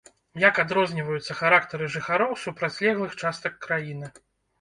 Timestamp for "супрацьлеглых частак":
2.45-3.53